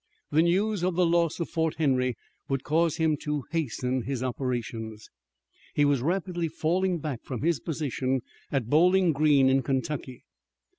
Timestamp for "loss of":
1.05-1.47